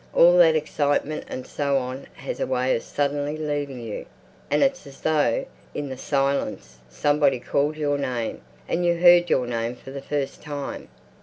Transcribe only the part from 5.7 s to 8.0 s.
in the silence, somebody called your